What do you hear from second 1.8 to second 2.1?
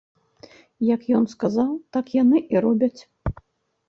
так